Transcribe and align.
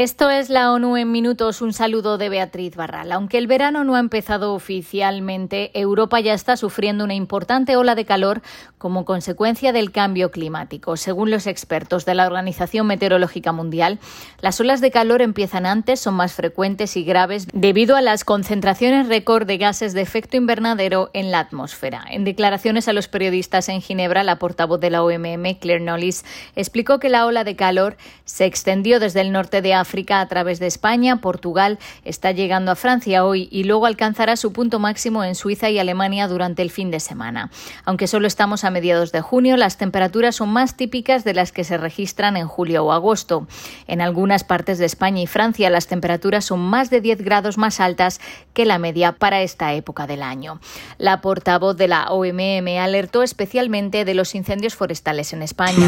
Esto 0.00 0.30
es 0.30 0.48
la 0.48 0.72
ONU 0.72 0.96
en 0.96 1.12
minutos. 1.12 1.60
Un 1.60 1.74
saludo 1.74 2.16
de 2.16 2.30
Beatriz 2.30 2.74
Barral. 2.74 3.12
Aunque 3.12 3.36
el 3.36 3.46
verano 3.46 3.84
no 3.84 3.96
ha 3.96 3.98
empezado 3.98 4.54
oficialmente, 4.54 5.78
Europa 5.78 6.18
ya 6.20 6.32
está 6.32 6.56
sufriendo 6.56 7.04
una 7.04 7.12
importante 7.12 7.76
ola 7.76 7.94
de 7.94 8.06
calor 8.06 8.40
como 8.78 9.04
consecuencia 9.04 9.74
del 9.74 9.92
cambio 9.92 10.30
climático. 10.30 10.96
Según 10.96 11.30
los 11.30 11.46
expertos 11.46 12.06
de 12.06 12.14
la 12.14 12.26
Organización 12.26 12.86
Meteorológica 12.86 13.52
Mundial, 13.52 13.98
las 14.40 14.58
olas 14.58 14.80
de 14.80 14.90
calor 14.90 15.20
empiezan 15.20 15.66
antes, 15.66 16.00
son 16.00 16.14
más 16.14 16.32
frecuentes 16.32 16.96
y 16.96 17.04
graves 17.04 17.46
debido 17.52 17.94
a 17.94 18.00
las 18.00 18.24
concentraciones 18.24 19.06
récord 19.06 19.46
de 19.46 19.58
gases 19.58 19.92
de 19.92 20.00
efecto 20.00 20.38
invernadero 20.38 21.10
en 21.12 21.30
la 21.30 21.40
atmósfera. 21.40 22.06
En 22.10 22.24
declaraciones 22.24 22.88
a 22.88 22.94
los 22.94 23.08
periodistas 23.08 23.68
en 23.68 23.82
Ginebra, 23.82 24.24
la 24.24 24.38
portavoz 24.38 24.80
de 24.80 24.88
la 24.88 25.02
OMM, 25.02 25.58
Claire 25.60 25.84
Knowles, 25.84 26.24
explicó 26.56 26.98
que 27.00 27.10
la 27.10 27.26
ola 27.26 27.44
de 27.44 27.54
calor 27.54 27.98
se 28.24 28.46
extendió 28.46 28.98
desde 28.98 29.20
el 29.20 29.30
norte 29.30 29.60
de 29.60 29.74
África 29.74 29.89
África 29.90 30.20
a 30.20 30.28
través 30.28 30.60
de 30.60 30.68
España, 30.68 31.16
Portugal 31.16 31.80
está 32.04 32.30
llegando 32.30 32.70
a 32.70 32.76
Francia 32.76 33.24
hoy 33.24 33.48
y 33.50 33.64
luego 33.64 33.86
alcanzará 33.86 34.36
su 34.36 34.52
punto 34.52 34.78
máximo 34.78 35.24
en 35.24 35.34
Suiza 35.34 35.68
y 35.68 35.80
Alemania 35.80 36.28
durante 36.28 36.62
el 36.62 36.70
fin 36.70 36.92
de 36.92 37.00
semana. 37.00 37.50
Aunque 37.84 38.06
solo 38.06 38.28
estamos 38.28 38.62
a 38.62 38.70
mediados 38.70 39.10
de 39.10 39.20
junio, 39.20 39.56
las 39.56 39.78
temperaturas 39.78 40.36
son 40.36 40.50
más 40.50 40.76
típicas 40.76 41.24
de 41.24 41.34
las 41.34 41.50
que 41.50 41.64
se 41.64 41.76
registran 41.76 42.36
en 42.36 42.46
julio 42.46 42.84
o 42.84 42.92
agosto. 42.92 43.48
En 43.88 44.00
algunas 44.00 44.44
partes 44.44 44.78
de 44.78 44.86
España 44.86 45.22
y 45.22 45.26
Francia 45.26 45.70
las 45.70 45.88
temperaturas 45.88 46.44
son 46.44 46.60
más 46.60 46.88
de 46.88 47.00
10 47.00 47.22
grados 47.22 47.58
más 47.58 47.80
altas 47.80 48.20
que 48.54 48.66
la 48.66 48.78
media 48.78 49.10
para 49.10 49.42
esta 49.42 49.74
época 49.74 50.06
del 50.06 50.22
año. 50.22 50.60
La 50.98 51.20
portavoz 51.20 51.76
de 51.76 51.88
la 51.88 52.12
OMM 52.12 52.78
alertó 52.78 53.24
especialmente 53.24 54.04
de 54.04 54.14
los 54.14 54.36
incendios 54.36 54.76
forestales 54.76 55.32
en 55.32 55.42
España. 55.42 55.84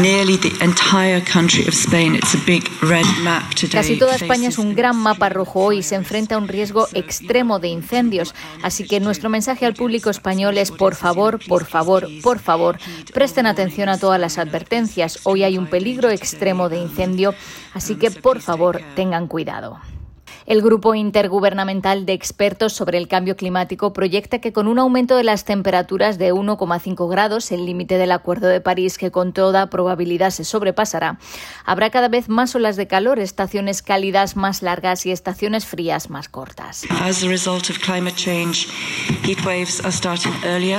Casi 3.83 3.99
toda 3.99 4.15
España 4.15 4.47
es 4.47 4.59
un 4.59 4.75
gran 4.75 4.95
mapa 4.95 5.27
rojo 5.27 5.73
y 5.73 5.83
se 5.83 5.95
enfrenta 5.95 6.35
a 6.35 6.37
un 6.37 6.47
riesgo 6.47 6.87
extremo 6.93 7.59
de 7.59 7.67
incendios. 7.67 8.33
Así 8.61 8.87
que 8.87 9.01
nuestro 9.01 9.29
mensaje 9.29 9.65
al 9.65 9.73
público 9.73 10.09
español 10.09 10.57
es 10.57 10.71
por 10.71 10.95
favor, 10.95 11.37
por 11.49 11.65
favor, 11.65 12.07
por 12.21 12.39
favor, 12.39 12.77
presten 13.13 13.45
atención 13.45 13.89
a 13.89 13.97
todas 13.97 14.21
las 14.21 14.37
advertencias. 14.37 15.19
Hoy 15.23 15.43
hay 15.43 15.57
un 15.57 15.67
peligro 15.67 16.09
extremo 16.11 16.69
de 16.69 16.77
incendio, 16.77 17.35
así 17.73 17.95
que 17.95 18.09
por 18.09 18.39
favor 18.39 18.79
tengan 18.95 19.27
cuidado. 19.27 19.81
El 20.45 20.61
Grupo 20.61 20.93
Intergubernamental 20.93 22.05
de 22.05 22.11
Expertos 22.11 22.73
sobre 22.73 22.97
el 22.97 23.07
Cambio 23.07 23.37
Climático 23.37 23.93
proyecta 23.93 24.39
que 24.39 24.51
con 24.51 24.67
un 24.67 24.77
aumento 24.77 25.15
de 25.15 25.23
las 25.23 25.45
temperaturas 25.45 26.17
de 26.17 26.33
1,5 26.33 27.09
grados, 27.09 27.53
el 27.53 27.65
límite 27.65 27.97
del 27.97 28.11
Acuerdo 28.11 28.47
de 28.47 28.59
París 28.59 28.97
que 28.97 29.09
con 29.09 29.31
toda 29.31 29.69
probabilidad 29.69 30.31
se 30.31 30.43
sobrepasará, 30.43 31.17
habrá 31.63 31.91
cada 31.91 32.09
vez 32.09 32.27
más 32.27 32.55
olas 32.55 32.75
de 32.75 32.87
calor, 32.87 33.19
estaciones 33.19 33.81
cálidas 33.81 34.35
más 34.35 34.61
largas 34.61 35.05
y 35.05 35.11
estaciones 35.11 35.65
frías 35.65 36.09
más 36.09 36.27
cortas. 36.27 36.85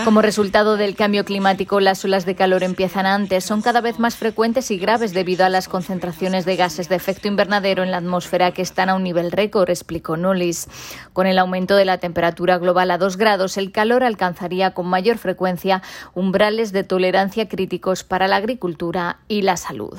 Como 0.05 0.21
resultado 0.21 0.77
del 0.77 0.95
cambio 0.95 1.25
climático, 1.25 1.81
las 1.81 2.05
olas 2.05 2.27
de 2.27 2.35
calor 2.35 2.65
empiezan 2.65 3.07
antes, 3.07 3.45
son 3.45 3.63
cada 3.63 3.81
vez 3.81 3.99
más 3.99 4.17
frecuentes 4.17 4.71
y 4.71 4.77
graves 4.77 5.15
debido 5.15 5.47
a 5.47 5.49
las 5.49 5.69
concentraciones 5.69 6.45
de 6.45 6.57
gases 6.57 6.91
de 6.91 6.97
efecto 6.97 7.29
invernadero 7.29 7.83
en 7.83 7.91
la 7.91 7.97
atmósfera 7.97 8.53
que 8.53 8.61
están 8.61 8.91
a 8.91 8.95
un 8.95 9.03
nivel 9.03 9.33
récord 9.33 9.54
explicó 9.63 10.17
Nullis. 10.17 10.69
Con 11.13 11.27
el 11.27 11.39
aumento 11.39 11.77
de 11.77 11.85
la 11.85 11.99
temperatura 11.99 12.59
global 12.59 12.91
a 12.91 12.99
2 12.99 13.17
grados, 13.17 13.57
el 13.57 13.73
calor 13.73 14.05
alcanzaría 14.05 14.73
con 14.73 14.87
mayor 14.87 15.19
frecuencia 15.19 15.83
umbrales 16.15 16.73
de 16.73 16.85
tolerancia 16.85 17.49
críticos 17.49 18.05
para 18.05 18.29
la 18.29 18.37
agricultura 18.37 19.19
y 19.29 19.43
la 19.43 19.57
salud. 19.57 19.99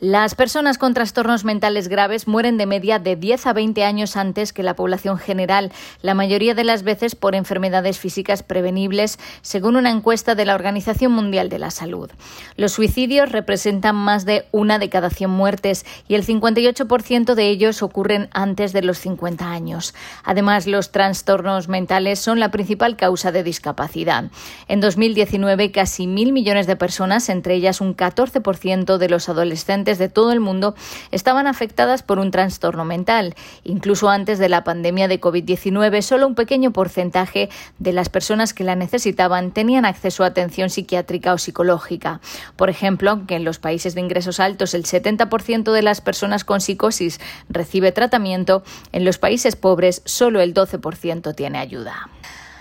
Las 0.00 0.34
personas 0.34 0.78
con 0.78 0.94
trastornos 0.94 1.44
mentales 1.44 1.88
graves 1.88 2.26
mueren 2.26 2.56
de 2.56 2.64
media 2.64 2.98
de 2.98 3.16
10 3.16 3.46
a 3.48 3.52
20 3.52 3.84
años 3.84 4.16
antes 4.16 4.54
que 4.54 4.62
la 4.62 4.74
población 4.74 5.18
general, 5.18 5.72
la 6.00 6.14
mayoría 6.14 6.54
de 6.54 6.64
las 6.64 6.84
veces 6.84 7.14
por 7.14 7.34
enfermedades 7.34 7.98
físicas 7.98 8.42
prevenibles, 8.42 9.18
según 9.42 9.76
una 9.76 9.90
encuesta 9.90 10.34
de 10.34 10.46
la 10.46 10.54
Organización 10.54 11.12
Mundial 11.12 11.50
de 11.50 11.58
la 11.58 11.70
Salud. 11.70 12.10
Los 12.56 12.72
suicidios 12.72 13.30
representan 13.30 13.94
más 13.94 14.24
de 14.24 14.46
una 14.52 14.78
de 14.78 14.88
cada 14.88 15.10
100 15.10 15.28
muertes 15.28 15.84
y 16.08 16.14
el 16.14 16.24
58% 16.24 17.34
de 17.34 17.48
ellos 17.50 17.82
ocurren 17.82 18.30
antes 18.32 18.72
de 18.72 18.80
los 18.80 18.96
50 18.96 19.50
años. 19.50 19.94
Además, 20.24 20.66
los 20.66 20.92
trastornos 20.92 21.68
mentales 21.68 22.20
son 22.20 22.40
la 22.40 22.50
principal 22.50 22.96
causa 22.96 23.32
de 23.32 23.42
discapacidad. 23.42 24.30
En 24.66 24.80
2019, 24.80 25.72
casi 25.72 26.06
mil 26.06 26.32
millones 26.32 26.66
de 26.66 26.76
personas, 26.76 27.28
entre 27.28 27.54
ellas 27.54 27.82
un 27.82 27.94
14% 27.94 28.96
de 28.96 29.08
los 29.10 29.28
adolescentes, 29.28 29.89
de 29.98 30.08
todo 30.08 30.32
el 30.32 30.40
mundo 30.40 30.74
estaban 31.10 31.46
afectadas 31.46 32.02
por 32.02 32.18
un 32.18 32.30
trastorno 32.30 32.84
mental. 32.84 33.34
Incluso 33.64 34.08
antes 34.08 34.38
de 34.38 34.48
la 34.48 34.64
pandemia 34.64 35.08
de 35.08 35.20
COVID-19, 35.20 36.02
solo 36.02 36.26
un 36.26 36.34
pequeño 36.34 36.72
porcentaje 36.72 37.48
de 37.78 37.92
las 37.92 38.08
personas 38.08 38.54
que 38.54 38.64
la 38.64 38.76
necesitaban 38.76 39.52
tenían 39.52 39.84
acceso 39.84 40.24
a 40.24 40.28
atención 40.28 40.70
psiquiátrica 40.70 41.32
o 41.32 41.38
psicológica. 41.38 42.20
Por 42.56 42.70
ejemplo, 42.70 43.26
que 43.26 43.36
en 43.36 43.44
los 43.44 43.58
países 43.58 43.94
de 43.94 44.00
ingresos 44.00 44.40
altos 44.40 44.74
el 44.74 44.84
70% 44.84 45.72
de 45.72 45.82
las 45.82 46.00
personas 46.00 46.44
con 46.44 46.60
psicosis 46.60 47.20
recibe 47.48 47.92
tratamiento, 47.92 48.62
en 48.92 49.04
los 49.04 49.18
países 49.18 49.56
pobres 49.56 50.02
solo 50.04 50.40
el 50.40 50.54
12% 50.54 51.34
tiene 51.34 51.58
ayuda. 51.58 52.08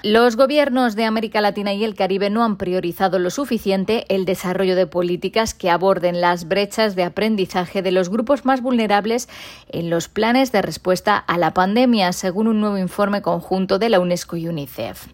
Los 0.02 0.38
gobiernos 0.38 0.96
de 0.96 1.04
América 1.04 1.42
Latina 1.42 1.74
y 1.74 1.84
el 1.84 1.94
Caribe 1.94 2.30
no 2.30 2.46
han 2.46 2.56
priorizado 2.56 3.20
lo 3.20 3.30
suficiente 3.30 4.06
el 4.08 4.24
desarrollo 4.24 4.78
de 4.78 4.88
políticas 4.88 5.54
que 5.54 5.70
aborden 5.70 6.22
las 6.22 6.48
brechas 6.48 6.96
de 6.96 7.04
aprendizaje 7.04 7.82
de 7.82 7.92
los 7.92 8.08
grupos 8.08 8.46
más 8.46 8.62
vulnerables 8.62 9.28
en 9.68 9.90
los 9.90 10.08
planes 10.08 10.54
de 10.54 10.62
respuesta 10.62 11.18
a 11.18 11.38
la 11.38 11.54
pandemia, 11.54 12.14
según 12.14 12.48
un 12.48 12.62
nuevo 12.62 12.78
informe 12.78 13.22
conjunto 13.22 13.78
de 13.78 13.90
la 13.90 14.00
UNESCO 14.00 14.38
y 14.38 14.48
UNICEF. 14.48 15.08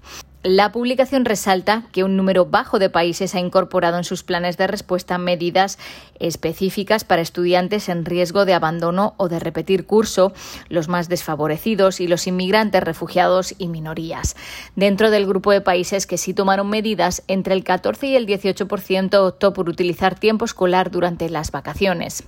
La 0.48 0.72
publicación 0.72 1.26
resalta 1.26 1.88
que 1.92 2.04
un 2.04 2.16
número 2.16 2.46
bajo 2.46 2.78
de 2.78 2.92
países 2.92 3.34
ha 3.34 3.40
incorporado 3.40 3.98
en 3.98 4.04
sus 4.04 4.22
planes 4.22 4.58
de 4.58 4.68
respuesta 4.68 5.18
medidas 5.18 5.80
específicas 6.20 7.04
para 7.04 7.24
estudiantes 7.24 7.90
en 7.90 8.06
riesgo 8.06 8.46
de 8.46 8.54
abandono 8.54 9.16
o 9.18 9.28
de 9.28 9.40
repetir 9.40 9.88
curso, 9.88 10.34
los 10.70 10.88
más 10.88 11.10
desfavorecidos 11.10 12.00
y 12.00 12.08
los 12.08 12.28
inmigrantes, 12.28 12.84
refugiados 12.84 13.56
y 13.58 13.70
minorías. 13.70 14.36
Dentro 14.76 15.10
del 15.10 15.26
grupo 15.26 15.52
de 15.52 15.62
países 15.62 16.06
que 16.06 16.20
sí 16.20 16.36
tomaron 16.36 16.70
medidas, 16.70 17.24
entre 17.28 17.56
el 17.56 17.64
14 17.64 18.06
y 18.06 18.16
el 18.16 18.28
18% 18.28 19.16
optó 19.28 19.52
por 19.52 19.68
utilizar 19.68 20.14
tiempo 20.14 20.46
escolar 20.46 20.92
durante 20.92 21.28
las 21.28 21.50
vacaciones. 21.50 22.24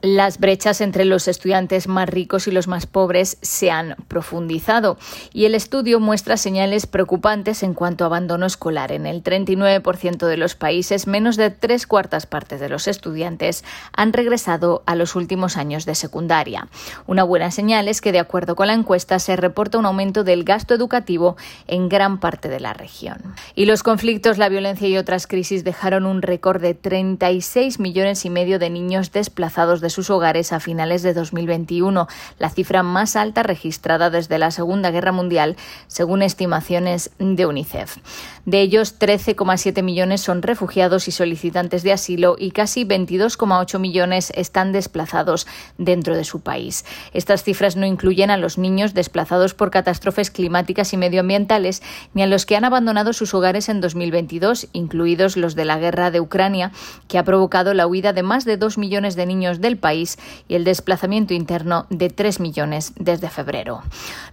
Las 0.00 0.38
brechas 0.38 0.80
entre 0.80 1.04
los 1.04 1.26
estudiantes 1.26 1.88
más 1.88 2.08
ricos 2.08 2.46
y 2.46 2.52
los 2.52 2.68
más 2.68 2.86
pobres 2.86 3.38
se 3.42 3.70
han 3.70 3.96
profundizado 4.06 4.96
y 5.32 5.44
el 5.44 5.54
estudio 5.56 5.98
muestra 5.98 6.36
señales 6.36 6.86
preocupantes 6.86 7.62
en 7.64 7.74
cuanto 7.74 8.04
a 8.04 8.06
abandono 8.06 8.46
escolar. 8.46 8.92
En 8.92 9.06
el 9.06 9.24
39% 9.24 10.26
de 10.26 10.36
los 10.36 10.54
países, 10.54 11.06
menos 11.06 11.36
de 11.36 11.50
tres 11.50 11.86
cuartas 11.86 12.26
partes 12.26 12.60
de 12.60 12.68
los 12.68 12.86
estudiantes 12.86 13.64
han 13.92 14.12
regresado 14.12 14.82
a 14.86 14.94
los 14.94 15.16
últimos 15.16 15.56
años 15.56 15.84
de 15.84 15.96
secundaria. 15.96 16.68
Una 17.06 17.24
buena 17.24 17.50
señal 17.50 17.88
es 17.88 18.00
que, 18.00 18.12
de 18.12 18.20
acuerdo 18.20 18.54
con 18.54 18.68
la 18.68 18.74
encuesta, 18.74 19.18
se 19.18 19.36
reporta 19.36 19.78
un 19.78 19.86
aumento 19.86 20.22
del 20.22 20.44
gasto 20.44 20.74
educativo 20.74 21.36
en 21.66 21.88
gran 21.88 22.20
parte 22.20 22.48
de 22.48 22.60
la 22.60 22.72
región. 22.72 23.34
Y 23.54 23.66
los 23.66 23.82
conflictos, 23.82 24.38
la 24.38 24.48
violencia 24.48 24.86
y 24.86 24.96
otras 24.96 25.26
crisis 25.26 25.64
dejaron 25.64 26.06
un 26.06 26.22
récord 26.22 26.62
de 26.62 26.74
36 26.74 27.80
millones 27.80 28.24
y 28.24 28.30
medio 28.30 28.58
de 28.58 28.70
niños 28.70 29.10
desplazados 29.12 29.80
de 29.80 29.87
sus 29.90 30.10
hogares 30.10 30.52
a 30.52 30.60
finales 30.60 31.02
de 31.02 31.14
2021, 31.14 32.08
la 32.38 32.50
cifra 32.50 32.82
más 32.82 33.16
alta 33.16 33.42
registrada 33.42 34.10
desde 34.10 34.38
la 34.38 34.50
Segunda 34.50 34.90
Guerra 34.90 35.12
Mundial, 35.12 35.56
según 35.86 36.22
estimaciones 36.22 37.10
de 37.18 37.46
UNICEF. 37.46 37.98
De 38.44 38.60
ellos, 38.60 38.98
13,7 38.98 39.82
millones 39.82 40.20
son 40.22 40.42
refugiados 40.42 41.06
y 41.08 41.12
solicitantes 41.12 41.82
de 41.82 41.92
asilo 41.92 42.36
y 42.38 42.50
casi 42.50 42.84
22,8 42.84 43.78
millones 43.78 44.32
están 44.34 44.72
desplazados 44.72 45.46
dentro 45.76 46.16
de 46.16 46.24
su 46.24 46.40
país. 46.40 46.84
Estas 47.12 47.42
cifras 47.42 47.76
no 47.76 47.84
incluyen 47.84 48.30
a 48.30 48.36
los 48.36 48.56
niños 48.56 48.94
desplazados 48.94 49.54
por 49.54 49.70
catástrofes 49.70 50.30
climáticas 50.30 50.92
y 50.92 50.96
medioambientales 50.96 51.82
ni 52.14 52.22
a 52.22 52.26
los 52.26 52.46
que 52.46 52.56
han 52.56 52.64
abandonado 52.64 53.12
sus 53.12 53.34
hogares 53.34 53.68
en 53.68 53.80
2022, 53.80 54.68
incluidos 54.72 55.36
los 55.36 55.54
de 55.54 55.64
la 55.64 55.78
guerra 55.78 56.10
de 56.10 56.20
Ucrania, 56.20 56.72
que 57.06 57.18
ha 57.18 57.24
provocado 57.24 57.74
la 57.74 57.86
huida 57.86 58.12
de 58.12 58.22
más 58.22 58.44
de 58.44 58.56
2 58.56 58.78
millones 58.78 59.16
de 59.16 59.26
niños 59.26 59.60
país 59.78 60.18
y 60.48 60.54
el 60.54 60.64
desplazamiento 60.64 61.34
interno 61.34 61.86
de 61.90 62.10
3 62.10 62.40
millones 62.40 62.92
desde 62.98 63.30
febrero. 63.30 63.82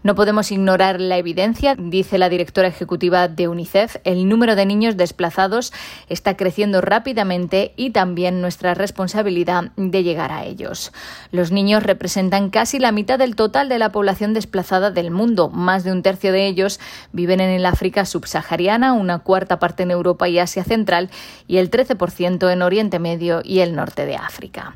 No 0.03 0.15
podemos 0.15 0.51
ignorar 0.51 0.99
la 0.99 1.17
evidencia, 1.17 1.75
dice 1.77 2.17
la 2.17 2.29
directora 2.29 2.67
ejecutiva 2.67 3.27
de 3.27 3.47
UNICEF, 3.47 3.97
el 4.03 4.27
número 4.27 4.55
de 4.55 4.65
niños 4.65 4.97
desplazados 4.97 5.73
está 6.09 6.37
creciendo 6.37 6.81
rápidamente 6.81 7.73
y 7.75 7.91
también 7.91 8.41
nuestra 8.41 8.73
responsabilidad 8.73 9.71
de 9.75 10.03
llegar 10.03 10.31
a 10.31 10.45
ellos. 10.45 10.91
Los 11.31 11.51
niños 11.51 11.83
representan 11.83 12.49
casi 12.49 12.79
la 12.79 12.91
mitad 12.91 13.19
del 13.19 13.35
total 13.35 13.69
de 13.69 13.79
la 13.79 13.91
población 13.91 14.33
desplazada 14.33 14.91
del 14.91 15.11
mundo. 15.11 15.49
Más 15.49 15.83
de 15.83 15.91
un 15.91 16.03
tercio 16.03 16.31
de 16.31 16.47
ellos 16.47 16.79
viven 17.11 17.39
en 17.39 17.49
el 17.49 17.65
África 17.65 18.05
subsahariana, 18.05 18.93
una 18.93 19.19
cuarta 19.19 19.59
parte 19.59 19.83
en 19.83 19.91
Europa 19.91 20.27
y 20.27 20.39
Asia 20.39 20.63
Central 20.63 21.09
y 21.47 21.57
el 21.57 21.69
13% 21.69 22.51
en 22.51 22.61
Oriente 22.61 22.99
Medio 22.99 23.41
y 23.43 23.59
el 23.59 23.75
norte 23.75 24.05
de 24.05 24.15
África. 24.15 24.75